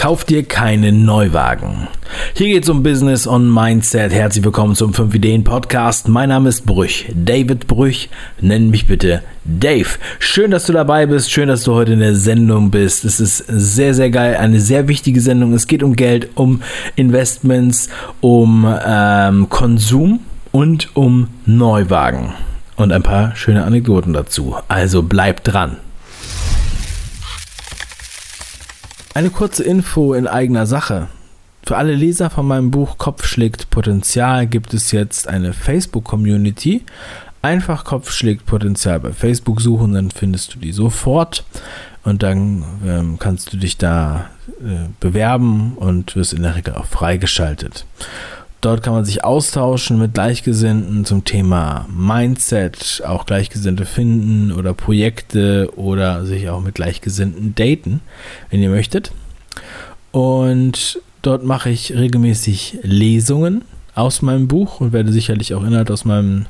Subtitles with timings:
[0.00, 1.86] Kauf dir keinen Neuwagen.
[2.32, 4.14] Hier geht es um Business und Mindset.
[4.14, 6.08] Herzlich willkommen zum 5 Ideen Podcast.
[6.08, 8.08] Mein Name ist Brüch, David Brüch.
[8.40, 9.98] Nenn mich bitte Dave.
[10.18, 11.30] Schön, dass du dabei bist.
[11.30, 13.04] Schön, dass du heute in der Sendung bist.
[13.04, 14.38] Es ist sehr, sehr geil.
[14.38, 15.52] Eine sehr wichtige Sendung.
[15.52, 16.62] Es geht um Geld, um
[16.96, 17.90] Investments,
[18.22, 20.20] um ähm, Konsum
[20.50, 22.32] und um Neuwagen.
[22.76, 24.56] Und ein paar schöne Anekdoten dazu.
[24.66, 25.76] Also bleib dran.
[29.12, 31.08] Eine kurze Info in eigener Sache.
[31.64, 36.84] Für alle Leser von meinem Buch Kopf schlägt Potenzial gibt es jetzt eine Facebook-Community.
[37.42, 41.44] Einfach Kopf schlägt Potenzial bei Facebook suchen, dann findest du die sofort
[42.04, 46.86] und dann ähm, kannst du dich da äh, bewerben und wirst in der Regel auch
[46.86, 47.86] freigeschaltet.
[48.60, 55.70] Dort kann man sich austauschen mit Gleichgesinnten zum Thema Mindset, auch Gleichgesinnte finden oder Projekte
[55.76, 58.00] oder sich auch mit Gleichgesinnten daten,
[58.50, 59.12] wenn ihr möchtet.
[60.12, 63.62] Und dort mache ich regelmäßig Lesungen
[63.94, 66.44] aus meinem Buch und werde sicherlich auch Inhalt aus meinem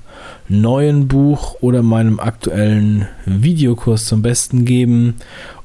[0.48, 5.14] neuen Buch oder meinem aktuellen Videokurs zum Besten geben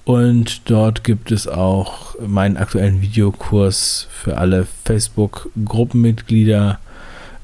[0.06, 6.80] und dort gibt es auch meinen aktuellen Videokurs für alle Facebook-Gruppenmitglieder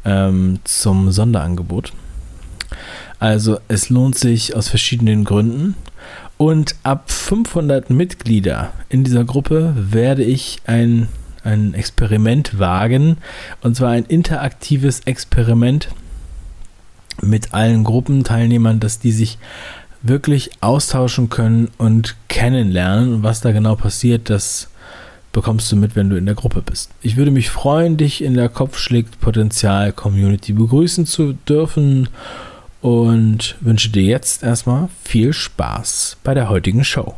[0.05, 1.93] ähm, zum Sonderangebot.
[3.19, 5.75] Also es lohnt sich aus verschiedenen Gründen.
[6.37, 11.07] Und ab 500 Mitglieder in dieser Gruppe werde ich ein,
[11.43, 13.17] ein Experiment wagen.
[13.61, 15.89] Und zwar ein interaktives Experiment
[17.21, 19.37] mit allen Gruppenteilnehmern, dass die sich
[20.03, 23.16] wirklich austauschen können und kennenlernen.
[23.16, 24.69] Und was da genau passiert, das
[25.31, 26.91] bekommst du mit, wenn du in der Gruppe bist.
[27.02, 32.09] Ich würde mich freuen, dich in der Kopf schlägt Potenzial Community begrüßen zu dürfen
[32.81, 37.16] und wünsche dir jetzt erstmal viel Spaß bei der heutigen Show.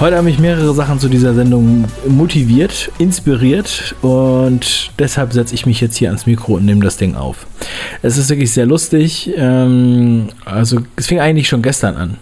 [0.00, 5.80] Heute haben mich mehrere Sachen zu dieser Sendung motiviert, inspiriert und deshalb setze ich mich
[5.80, 7.46] jetzt hier ans Mikro und nehme das Ding auf.
[8.02, 9.30] Es ist wirklich sehr lustig.
[9.36, 12.16] Ähm, also es fing eigentlich schon gestern an.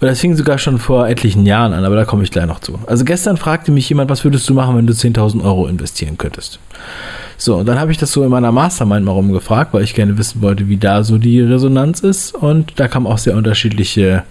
[0.00, 2.60] Oder es fing sogar schon vor etlichen Jahren an, aber da komme ich gleich noch
[2.60, 2.78] zu.
[2.86, 6.58] Also gestern fragte mich jemand, was würdest du machen, wenn du 10.000 Euro investieren könntest?
[7.42, 10.18] So, und dann habe ich das so in meiner Mastermind mal rumgefragt, weil ich gerne
[10.18, 12.34] wissen wollte, wie da so die Resonanz ist.
[12.34, 14.24] Und da kamen auch sehr unterschiedliche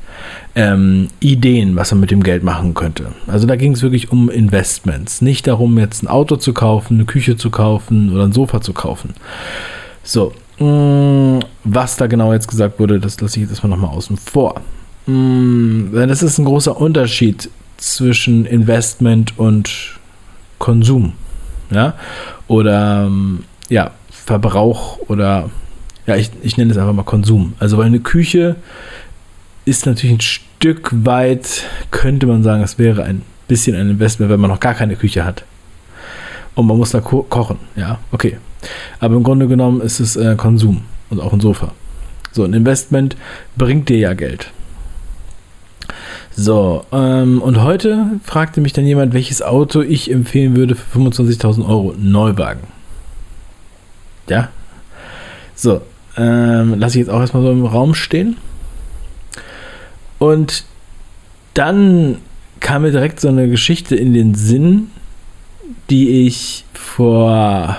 [0.54, 3.08] ähm, Ideen, was man mit dem Geld machen könnte.
[3.26, 5.24] Also da ging es wirklich um Investments.
[5.24, 8.74] Nicht darum, jetzt ein Auto zu kaufen, eine Küche zu kaufen oder ein Sofa zu
[8.74, 9.16] kaufen.
[10.04, 13.90] So, mh, mm, was da genau jetzt gesagt wurde, das lasse ich jetzt erstmal nochmal
[13.90, 14.62] außen vor.
[15.08, 19.98] Mh, mm, das ist ein großer Unterschied zwischen Investment und
[20.60, 21.14] Konsum.
[21.72, 21.96] Ja,
[22.50, 25.50] oder ähm, ja, Verbrauch oder
[26.06, 27.54] ja, ich, ich nenne es einfach mal Konsum.
[27.60, 28.58] Also weil eine Küche
[29.64, 34.40] ist natürlich ein Stück weit, könnte man sagen, es wäre ein bisschen ein Investment, wenn
[34.40, 35.46] man noch gar keine Küche hat.
[36.56, 38.38] Und man muss da ko kochen, ja, okay.
[39.00, 41.72] Aber im Grunde genommen ist es äh, Konsum und auch ein Sofa.
[42.32, 43.16] So, ein Investment
[43.56, 44.52] bringt dir ja Geld.
[46.36, 51.68] So, ähm, und heute fragte mich dann jemand, welches Auto ich empfehlen würde für 25.000
[51.68, 52.62] Euro Neuwagen.
[54.30, 54.50] Ja.
[55.56, 55.82] So,
[56.16, 58.38] ähm, lasse ich jetzt auch erstmal so im Raum stehen.
[60.18, 60.64] Und
[61.54, 62.18] dann
[62.60, 64.92] kam mir direkt so eine Geschichte in den Sinn,
[65.90, 67.78] die ich vor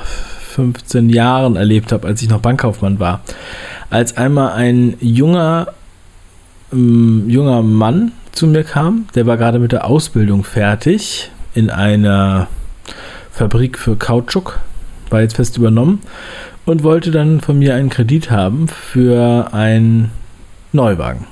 [0.50, 3.22] 15 Jahren erlebt habe, als ich noch Bankkaufmann war.
[3.88, 5.68] Als einmal ein junger,
[6.72, 9.06] ähm, junger Mann zu mir kam.
[9.14, 12.48] Der war gerade mit der Ausbildung fertig in einer
[13.30, 14.60] Fabrik für Kautschuk,
[15.08, 16.00] war jetzt fest übernommen
[16.66, 20.10] und wollte dann von mir einen Kredit haben für einen
[20.72, 21.26] Neuwagen.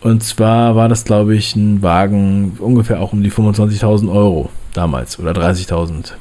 [0.00, 5.18] Und zwar war das, glaube ich, ein Wagen ungefähr auch um die 25.000 Euro damals
[5.18, 6.12] oder 30.000.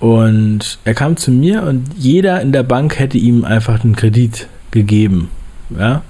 [0.00, 4.46] Und er kam zu mir und jeder in der Bank hätte ihm einfach einen Kredit
[4.70, 5.30] gegeben.
[5.76, 6.02] Ja,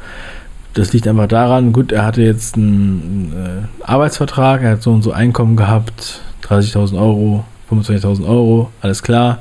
[0.79, 5.03] das liegt einfach daran, gut, er hatte jetzt einen, äh, Arbeitsvertrag, er hat so und
[5.03, 9.39] so Einkommen gehabt, 30.000 Euro, 25.000 Euro, alles klar.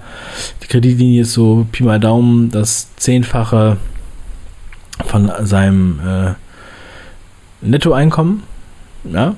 [0.63, 3.77] Die Kreditlinie ist so Pi mal Daumen das Zehnfache
[5.05, 6.33] von seinem äh,
[7.61, 8.43] Nettoeinkommen.
[9.05, 9.35] Ja.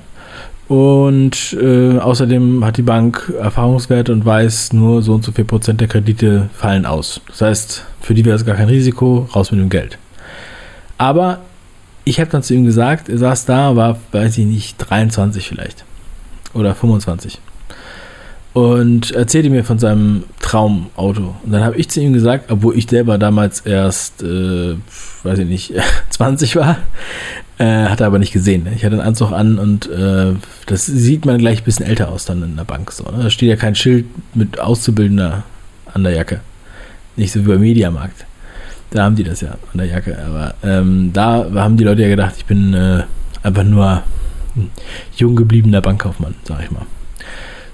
[0.68, 5.80] Und äh, außerdem hat die Bank Erfahrungswerte und weiß, nur so und so viel Prozent
[5.80, 7.20] der Kredite fallen aus.
[7.28, 9.98] Das heißt, für die wäre es gar kein Risiko, raus mit dem Geld.
[10.96, 11.40] Aber
[12.04, 15.84] ich habe dann zu ihm gesagt, er saß da, war, weiß ich nicht, 23 vielleicht.
[16.54, 17.38] Oder 25.
[18.52, 21.36] und erzählte mir von seinem Traumauto.
[21.44, 24.74] Und dann habe ich zu ihm gesagt, obwohl ich selber damals erst, äh,
[25.22, 25.74] weiß ich nicht,
[26.10, 26.78] 20 war,
[27.58, 28.66] äh, hat er aber nicht gesehen.
[28.74, 30.32] Ich hatte einen Anzug an und äh,
[30.66, 32.90] das sieht man gleich ein bisschen älter aus dann in der Bank.
[32.90, 33.24] So, ne?
[33.24, 35.44] Da steht ja kein Schild mit Auszubildender
[35.92, 36.40] an der Jacke.
[37.16, 38.26] Nicht so wie beim Mediamarkt.
[38.90, 40.18] Da haben die das ja an der Jacke.
[40.24, 43.02] Aber ähm, da haben die Leute ja gedacht, ich bin äh,
[43.42, 44.02] einfach nur
[44.56, 44.70] ein
[45.16, 46.86] jung gebliebener Bankkaufmann, sag ich mal.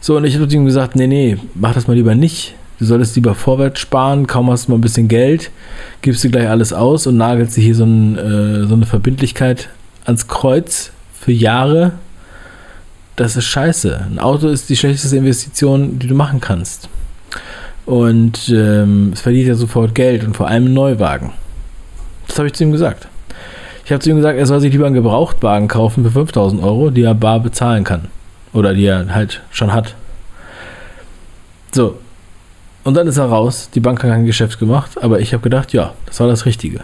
[0.01, 2.55] So, und ich habe ihm gesagt, nee, nee, mach das mal lieber nicht.
[2.79, 5.51] Du solltest lieber vorwärts sparen, kaum hast du mal ein bisschen Geld,
[6.03, 9.71] gibst du gleich alles aus und nagelst dir hier so, ein, äh, so eine Verbindlichkeit
[10.05, 11.93] ans Kreuz für Jahre,
[13.17, 14.09] das ist scheiße.
[14.11, 16.91] Ein Auto ist die schlechteste Investition, die du machen kannst.
[17.87, 21.33] Und ähm, es verdient ja sofort Geld und vor allem einen Neuwagen.
[22.27, 23.09] Das habe ich zu ihm gesagt.
[23.85, 26.91] Ich habe zu ihm gesagt, er soll sich lieber einen Gebrauchtwagen kaufen für 5000 Euro,
[26.91, 28.09] die er bar bezahlen kann.
[28.53, 29.94] Oder die er halt schon hat.
[31.73, 31.97] So.
[32.83, 33.71] Und dann ist er raus.
[33.73, 36.81] Die Bank hat kein Geschäft gemacht, aber ich habe gedacht, ja, das war das Richtige.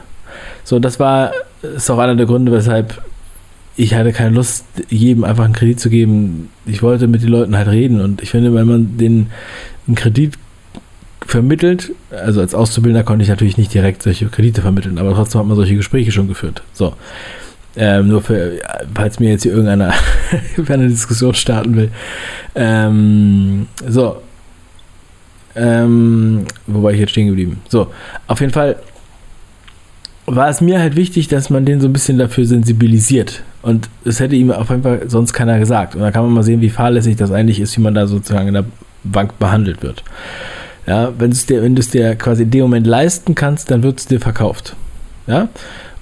[0.63, 1.33] So, das war,
[1.63, 3.03] ist auch einer der Gründe, weshalb
[3.77, 6.51] ich hatte keine Lust, jedem einfach einen Kredit zu geben.
[6.67, 9.29] Ich wollte mit den Leuten halt reden und ich finde, wenn man den
[9.87, 10.35] einen Kredit
[11.33, 15.49] vermittelt, also als Auszubildender konnte ich natürlich nicht direkt solche Kredite vermitteln, aber trotzdem hat
[15.49, 16.63] man solche Gespräche schon geführt.
[16.75, 16.93] So.
[17.75, 18.61] Ähm, nur für,
[18.95, 19.95] falls mir jetzt hier irgendeiner
[20.69, 21.91] eine Diskussion starten will.
[22.55, 24.21] Ähm, so.
[25.57, 27.63] Ähm, wo ich jetzt stehen geblieben?
[27.67, 27.89] So,
[28.27, 28.77] auf jeden Fall
[30.27, 33.43] war es mir halt wichtig, dass man den so ein bisschen dafür sensibilisiert.
[33.63, 35.95] Und es hätte ihm auf jeden Fall sonst keiner gesagt.
[35.95, 38.49] Und da kann man mal sehen, wie fahrlässig das eigentlich ist, wie man da sozusagen
[38.49, 38.65] in der
[39.03, 40.05] Bank behandelt wird.
[40.87, 43.71] Ja, wenn du es dir, wenn du es dir quasi in dem Moment leisten kannst,
[43.71, 44.75] dann wird es dir verkauft.
[45.27, 45.49] Ja.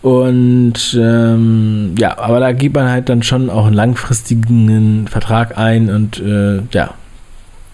[0.03, 5.91] Und ähm, ja, aber da gibt man halt dann schon auch einen langfristigen Vertrag ein
[5.91, 6.94] und äh, ja,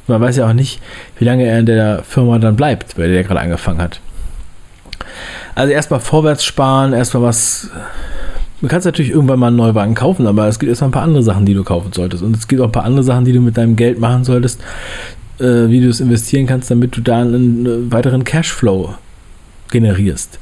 [0.09, 0.81] man weiß ja auch nicht,
[1.19, 4.01] wie lange er in der Firma dann bleibt, weil der gerade angefangen hat.
[5.55, 7.71] Also erstmal vorwärts sparen, erstmal was.
[8.61, 11.23] Du kannst natürlich irgendwann mal einen Neuwagen kaufen, aber es gibt erstmal ein paar andere
[11.23, 12.23] Sachen, die du kaufen solltest.
[12.23, 14.61] Und es gibt auch ein paar andere Sachen, die du mit deinem Geld machen solltest,
[15.39, 18.95] äh, wie du es investieren kannst, damit du da einen, einen weiteren Cashflow
[19.71, 20.39] generierst.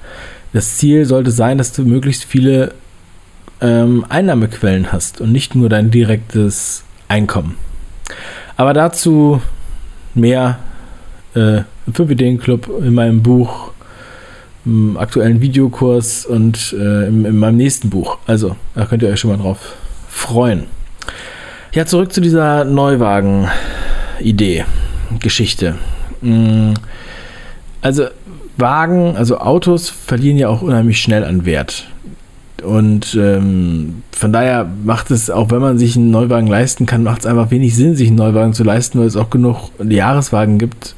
[0.52, 2.72] Das Ziel sollte sein, dass du möglichst viele
[3.60, 7.56] ähm, Einnahmequellen hast und nicht nur dein direktes Einkommen.
[8.56, 9.42] Aber dazu
[10.14, 10.58] mehr
[11.34, 13.72] äh, im 5-Ideen-Club in meinem Buch
[14.64, 18.18] im aktuellen Videokurs und äh, in, in, meinem nächsten Buch.
[18.26, 19.74] Also, da könnt ihr euch schon mal drauf
[20.08, 20.64] freuen.
[21.72, 24.64] Ja, zurück zu dieser Neuwagen-Idee,
[25.20, 25.76] Geschichte.
[26.20, 26.74] Mm,
[27.80, 28.04] also,
[28.56, 31.88] Wagen, also Autos verlieren ja auch unheimlich schnell an Wert.
[32.62, 37.20] Und ähm, von daher macht es, auch wenn man sich einen Neuwagen leisten kann, macht
[37.20, 40.94] es einfach wenig Sinn, sich einen Neuwagen zu leisten, weil es auch genug Jahreswagen gibt,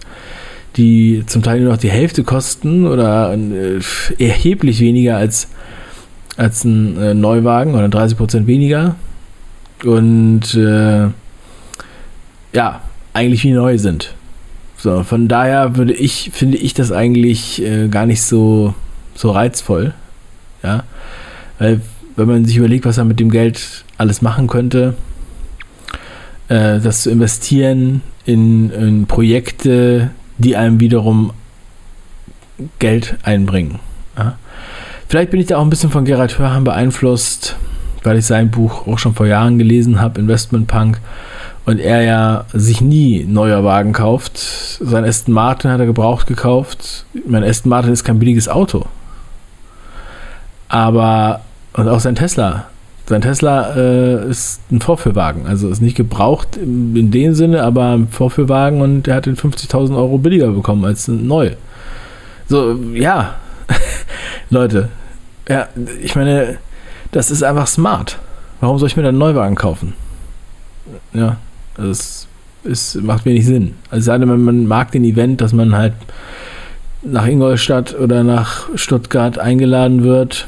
[0.76, 3.80] die zum Teil nur noch die Hälfte kosten oder äh,
[4.22, 5.48] erheblich weniger als,
[6.36, 8.94] als ein äh, Neuwagen oder 30 Prozent weniger.
[9.84, 11.08] Und äh,
[12.52, 12.80] ja,
[13.16, 14.14] eigentlich wie neu sind.
[14.76, 18.74] So, von daher würde ich, finde ich das eigentlich äh, gar nicht so,
[19.14, 19.94] so reizvoll.
[20.62, 20.84] Ja.
[21.58, 21.80] Weil,
[22.16, 24.94] wenn man sich überlegt, was er mit dem Geld alles machen könnte,
[26.48, 31.32] äh, das zu investieren in, in Projekte, die einem wiederum
[32.78, 33.78] Geld einbringen.
[34.18, 34.38] Ja.
[35.08, 37.56] Vielleicht bin ich da auch ein bisschen von Gerhard Hörhan beeinflusst,
[38.02, 41.00] weil ich sein Buch auch schon vor Jahren gelesen habe, Investment Punk,
[41.66, 44.38] und er ja sich nie neuer Wagen kauft.
[44.38, 47.04] Sein Aston Martin hat er gebraucht gekauft.
[47.26, 48.86] Mein Aston Martin ist kein billiges Auto.
[50.68, 51.42] Aber,
[51.74, 52.66] und auch sein Tesla
[53.08, 58.08] sein Tesla äh, ist ein Vorführwagen, also ist nicht gebraucht in, dem Sinne, aber ein
[58.08, 61.52] Vorführwagen und er hat den 50.000 Euro billiger bekommen als neu.
[62.48, 63.36] So, ja,
[64.50, 64.88] Leute,
[65.48, 65.68] ja,
[66.02, 66.58] ich meine,
[67.12, 68.18] das ist einfach smart.
[68.60, 69.94] Warum soll ich mir dann einen Neuwagen kaufen?
[71.12, 71.36] Ja,
[71.76, 72.26] das
[72.64, 73.74] ist, macht wenig Sinn.
[73.90, 75.94] Also sei denn, man mag den Event, dass man halt
[77.02, 80.46] nach Ingolstadt oder nach Stuttgart eingeladen wird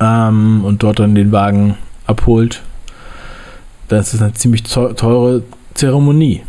[0.00, 2.62] ähm, und dort dann den Wagen abholt,
[3.88, 5.42] das ist eine ziemlich teure
[5.74, 6.42] Zeremonie.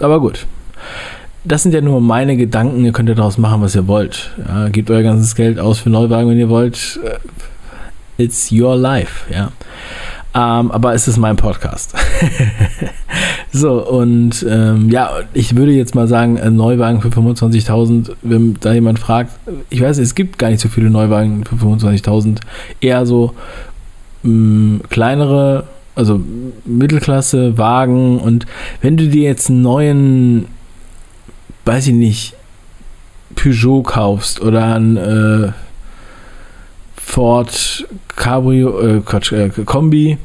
[0.00, 0.46] Aber gut.
[1.44, 2.84] Das sind ja nur meine Gedanken.
[2.84, 4.30] Ihr könnt ja daraus machen, was ihr wollt.
[4.46, 7.00] Ja, gebt euer ganzes Geld aus für Neuwagen, wenn ihr wollt.
[8.16, 9.50] It's your life, ja.
[10.34, 11.94] Ähm, aber es ist mein Podcast.
[13.52, 18.72] so, und ähm, ja, ich würde jetzt mal sagen, ein Neuwagen für 25.000, wenn da
[18.72, 19.32] jemand fragt,
[19.68, 22.38] ich weiß, es gibt gar nicht so viele Neuwagen für 25.000,
[22.80, 23.34] eher so
[24.22, 26.18] mh, mm, kleinere Also
[26.64, 28.46] Mittelklasse, Wagen und
[28.80, 30.46] wenn du dir jetzt einen neuen,
[31.66, 32.34] weiß ich nicht,
[33.34, 35.52] Peugeot kaufst oder ein äh,
[37.12, 40.16] Ford Cabrio, äh, Quatsch, äh, Kombi,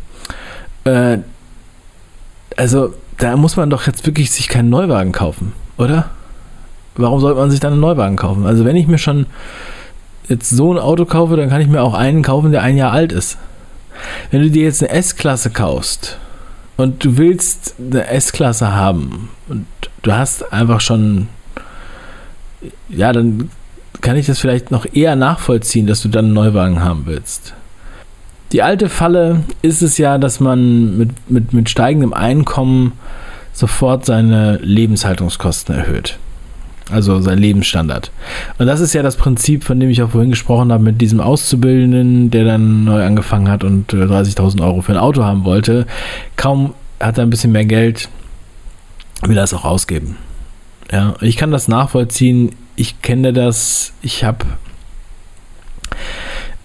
[0.86, 1.18] äh,
[2.56, 6.12] also da muss man doch jetzt wirklich sich keinen Neuwagen kaufen, oder?
[6.96, 8.46] Warum sollte man sich dann einen Neuwagen kaufen?
[8.46, 9.26] Also wenn ich mir schon
[10.30, 12.94] jetzt so ein Auto kaufe, dann kann ich mir auch einen kaufen, der ein Jahr
[12.94, 13.38] alt ist.
[14.32, 16.18] Wenn du dir jetzt eine S-Klasse kaufst
[16.78, 19.66] und du willst eine S-Klasse haben und
[20.04, 21.28] du hast einfach schon,
[22.88, 23.50] ja, dann
[24.02, 27.54] kann ich das vielleicht noch eher nachvollziehen, dass du dann einen Neuwagen haben willst.
[28.52, 32.94] Die alte Falle ist es ja, dass man mit, mit, mit steigendem Einkommen
[33.52, 36.18] sofort seine Lebenshaltungskosten erhöht.
[36.90, 38.12] Also sein Lebensstandard.
[38.58, 41.20] Und das ist ja das Prinzip, von dem ich auch vorhin gesprochen habe, mit diesem
[41.20, 45.86] Auszubildenden, der dann neu angefangen hat und 30.000 äh, Euro für ein Auto haben wollte.
[46.38, 48.08] Kaum hat er ein bisschen mehr Geld,
[49.24, 50.16] will er es auch ausgeben.
[50.90, 52.56] Ja, ich kann das nachvollziehen.
[52.78, 53.92] Ich kenne das.
[54.04, 54.46] Ich habe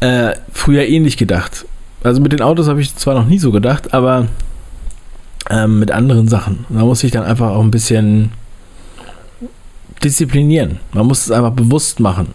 [0.00, 1.64] äh, früher ähnlich gedacht.
[2.04, 4.28] Also mit den Autos habe ich zwar noch nie so gedacht, aber
[5.50, 6.66] ähm, mit anderen Sachen.
[6.68, 8.30] Da muss ich dann einfach auch ein bisschen
[10.04, 10.80] disziplinieren.
[10.92, 12.34] Man muss es einfach bewusst machen.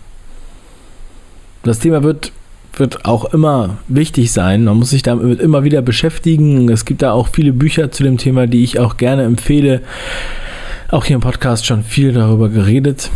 [1.62, 2.32] Das Thema wird,
[2.74, 4.64] wird auch immer wichtig sein.
[4.64, 6.68] Man muss sich damit immer wieder beschäftigen.
[6.70, 9.82] Es gibt da auch viele Bücher zu dem Thema, die ich auch gerne empfehle.
[10.90, 13.12] Auch hier im Podcast schon viel darüber geredet.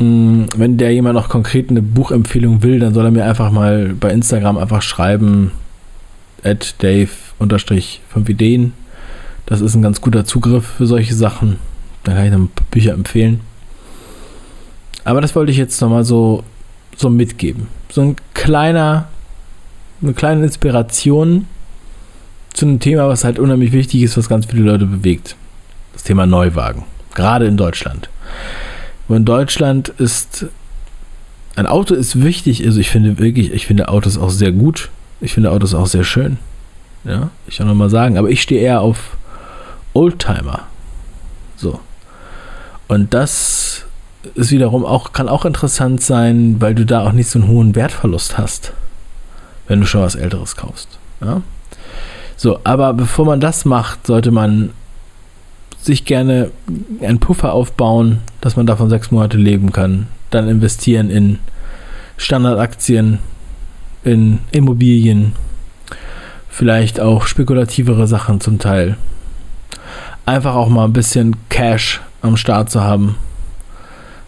[0.00, 3.94] Mm, wenn der jemand noch konkret eine Buchempfehlung will, dann soll er mir einfach mal
[4.00, 5.52] bei Instagram einfach schreiben,
[6.42, 8.72] at Dave-5 Ideen.
[9.46, 11.58] Das ist ein ganz guter Zugriff für solche Sachen.
[12.02, 13.40] Da kann ich dann Bücher empfehlen.
[15.04, 16.44] Aber das wollte ich jetzt nochmal so,
[16.96, 17.66] so mitgeben.
[17.90, 19.08] So ein kleiner,
[20.02, 21.46] eine kleine Inspiration
[22.54, 25.36] zu einem Thema, was halt unheimlich wichtig ist, was ganz viele Leute bewegt.
[25.92, 26.84] Das Thema Neuwagen.
[27.14, 28.08] Gerade in Deutschland.
[29.10, 30.46] Und in Deutschland ist
[31.56, 32.64] ein Auto ist wichtig.
[32.64, 34.88] Also ich finde wirklich, ich finde Autos auch sehr gut.
[35.20, 36.38] Ich finde Autos auch sehr schön.
[37.02, 38.18] Ja, ich kann nochmal sagen.
[38.18, 39.16] Aber ich stehe eher auf
[39.94, 40.60] Oldtimer.
[41.56, 41.80] So.
[42.86, 43.84] Und das
[44.36, 47.74] ist wiederum auch, kann auch interessant sein, weil du da auch nicht so einen hohen
[47.74, 48.72] Wertverlust hast,
[49.66, 51.00] wenn du schon was Älteres kaufst.
[51.20, 51.42] Ja?
[52.36, 54.70] So, aber bevor man das macht, sollte man
[55.82, 56.50] sich gerne
[57.00, 60.08] einen Puffer aufbauen, dass man davon sechs Monate leben kann.
[60.30, 61.38] Dann investieren in
[62.16, 63.18] Standardaktien,
[64.04, 65.32] in Immobilien,
[66.48, 68.96] vielleicht auch spekulativere Sachen zum Teil.
[70.26, 73.16] Einfach auch mal ein bisschen Cash am Start zu haben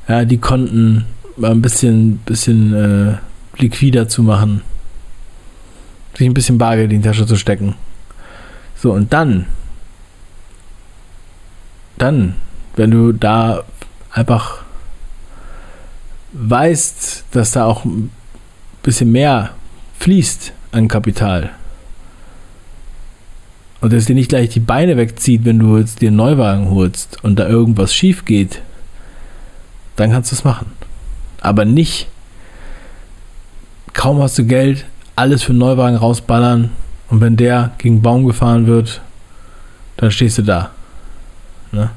[0.08, 1.04] ja, die Konten
[1.40, 3.16] ein bisschen, bisschen äh,
[3.58, 4.62] liquider zu machen.
[6.14, 7.74] Sich ein bisschen Bargeld in die Tasche zu stecken.
[8.76, 9.46] So, und dann,
[12.02, 12.34] dann,
[12.74, 13.62] wenn du da
[14.10, 14.58] einfach
[16.32, 18.10] weißt, dass da auch ein
[18.82, 19.50] bisschen mehr
[20.00, 21.50] fließt an Kapital
[23.80, 27.22] und es dir nicht gleich die Beine wegzieht, wenn du jetzt dir einen Neuwagen holst
[27.22, 28.62] und da irgendwas schief geht,
[29.96, 30.72] dann kannst du es machen.
[31.40, 32.08] Aber nicht,
[33.92, 36.70] kaum hast du Geld, alles für einen Neuwagen rausballern
[37.10, 39.02] und wenn der gegen einen Baum gefahren wird,
[39.98, 40.70] dann stehst du da.
[41.72, 41.90] Ne?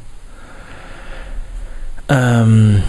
[2.10, 2.84] Ähm,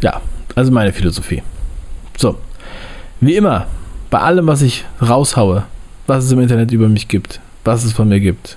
[0.00, 0.20] ja,
[0.54, 1.42] also meine Philosophie.
[2.16, 2.38] So,
[3.20, 3.66] wie immer,
[4.10, 5.64] bei allem, was ich raushaue,
[6.06, 8.56] was es im Internet über mich gibt, was es von mir gibt,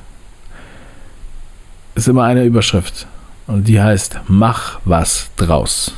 [1.96, 3.08] ist immer eine Überschrift.
[3.48, 5.94] Und die heißt Mach was draus.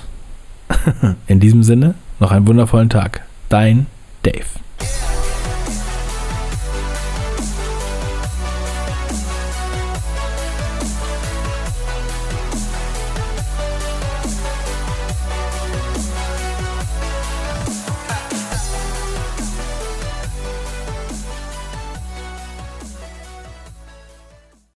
[1.27, 3.21] In diesem Sinne, noch einen wundervollen Tag.
[3.49, 3.87] Dein
[4.23, 4.45] Dave.